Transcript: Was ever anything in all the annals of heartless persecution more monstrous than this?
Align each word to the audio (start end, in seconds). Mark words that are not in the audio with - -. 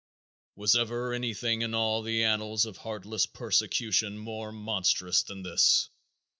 Was 0.55 0.73
ever 0.75 1.13
anything 1.13 1.61
in 1.61 1.75
all 1.75 2.01
the 2.01 2.23
annals 2.23 2.65
of 2.65 2.77
heartless 2.77 3.27
persecution 3.27 4.17
more 4.17 4.51
monstrous 4.51 5.21
than 5.21 5.43
this? 5.43 5.89